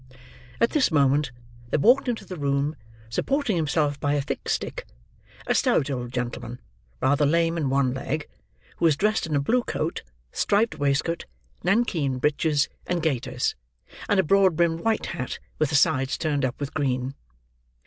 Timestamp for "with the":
15.59-15.75